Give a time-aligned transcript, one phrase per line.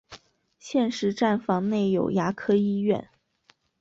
[0.57, 3.07] 现时站房内有牙科医院。